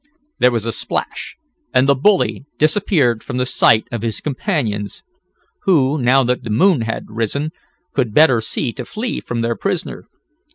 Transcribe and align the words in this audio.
There 0.39 0.49
was 0.49 0.65
a 0.65 0.71
splash, 0.71 1.37
and 1.75 1.87
the 1.87 1.93
bully 1.93 2.43
disappeared 2.57 3.21
from 3.23 3.37
the 3.37 3.45
sight 3.45 3.87
of 3.91 4.01
his 4.01 4.19
companions 4.19 5.03
who, 5.65 5.99
now 6.01 6.23
that 6.23 6.43
the 6.43 6.49
moon 6.49 6.81
had 6.81 7.05
risen, 7.07 7.51
could 7.93 8.11
better 8.11 8.41
see 8.41 8.73
to 8.73 8.83
flee 8.85 9.19
from 9.19 9.41
their 9.41 9.55
prisoner. 9.55 10.07